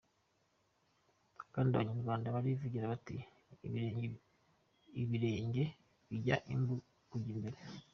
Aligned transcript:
Kandi 1.53 1.71
Abanyarwanda 1.75 2.33
barivugira 2.35 2.91
bati: 2.93 3.17
“ibirenge 5.05 5.63
bijya 6.09 6.37
imbu 6.53 6.75
kujya 7.09 7.29
imbere”. 7.35 7.57